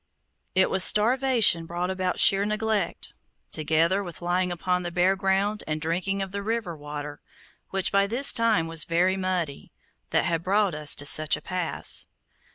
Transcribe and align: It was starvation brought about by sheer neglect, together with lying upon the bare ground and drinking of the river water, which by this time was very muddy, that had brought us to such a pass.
It 0.55 0.71
was 0.71 0.83
starvation 0.83 1.67
brought 1.67 1.91
about 1.91 2.15
by 2.15 2.17
sheer 2.17 2.43
neglect, 2.43 3.13
together 3.51 4.03
with 4.03 4.19
lying 4.19 4.51
upon 4.51 4.81
the 4.81 4.89
bare 4.89 5.15
ground 5.15 5.63
and 5.67 5.79
drinking 5.79 6.23
of 6.23 6.31
the 6.31 6.41
river 6.41 6.75
water, 6.75 7.21
which 7.69 7.91
by 7.91 8.07
this 8.07 8.33
time 8.33 8.65
was 8.65 8.83
very 8.83 9.15
muddy, 9.15 9.71
that 10.09 10.25
had 10.25 10.41
brought 10.41 10.73
us 10.73 10.95
to 10.95 11.05
such 11.05 11.37
a 11.37 11.41
pass. 11.41 12.07